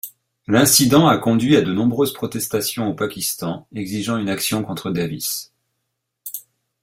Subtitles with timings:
[0.47, 5.53] L'incident a conduit à de nombreuses protestations au Pakistan exigeant une action contre Davis.